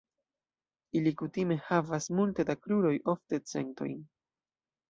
Ili 0.99 1.11
kutime 1.19 1.57
havas 1.67 2.09
multe 2.21 2.47
da 2.51 2.57
kruroj, 2.65 2.95
ofte 3.15 3.41
centojn. 3.53 4.01